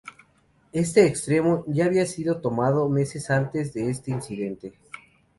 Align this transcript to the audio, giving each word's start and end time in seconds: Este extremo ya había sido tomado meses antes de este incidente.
Este 0.71 1.05
extremo 1.05 1.63
ya 1.67 1.85
había 1.85 2.07
sido 2.07 2.41
tomado 2.41 2.89
meses 2.89 3.29
antes 3.29 3.71
de 3.75 3.91
este 3.91 4.09
incidente. 4.09 4.73